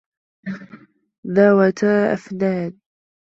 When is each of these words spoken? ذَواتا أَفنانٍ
ذَواتا 1.27 2.13
أَفنانٍ 2.13 2.77